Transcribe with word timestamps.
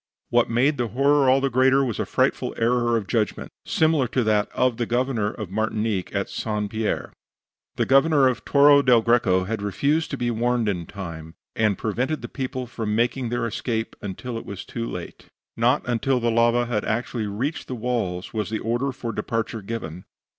What 0.31 0.49
made 0.49 0.79
the 0.79 0.87
horror 0.87 1.29
all 1.29 1.39
the 1.41 1.51
greater 1.51 1.85
was 1.85 1.99
a 1.99 2.07
frightful 2.07 2.55
error 2.57 2.97
of 2.97 3.05
judgment, 3.05 3.51
similar 3.67 4.07
to 4.07 4.23
that 4.23 4.49
of 4.51 4.77
the 4.77 4.87
Governor 4.87 5.29
of 5.29 5.51
Martinique 5.51 6.09
at 6.15 6.27
St. 6.27 6.71
Pierre. 6.71 7.13
The 7.75 7.85
Governor 7.85 8.27
of 8.27 8.43
Torre 8.43 8.81
del 8.81 9.01
Greco 9.03 9.43
had 9.43 9.61
refused 9.61 10.09
to 10.09 10.17
be 10.17 10.31
warned 10.31 10.67
in 10.67 10.87
time, 10.87 11.35
and 11.55 11.77
prevented 11.77 12.23
the 12.23 12.27
people 12.29 12.65
from 12.65 12.95
making 12.95 13.29
their 13.29 13.45
escape 13.45 13.95
until 14.01 14.39
it 14.39 14.45
was 14.47 14.65
too 14.65 14.89
late. 14.89 15.27
Not 15.55 15.87
until 15.87 16.19
the 16.19 16.31
lava 16.31 16.65
had 16.65 16.83
actually 16.83 17.27
reached 17.27 17.67
the 17.67 17.75
walls 17.75 18.33
was 18.33 18.49
the 18.49 18.57
order 18.57 18.91
for 18.91 19.13
departure 19.13 19.61
given. 19.61 20.05